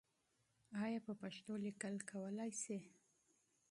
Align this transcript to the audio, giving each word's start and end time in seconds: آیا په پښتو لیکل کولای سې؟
آیا 0.83 0.99
په 1.07 1.13
پښتو 1.21 1.51
لیکل 1.65 1.95
کولای 2.09 2.51
سې؟ 2.61 2.77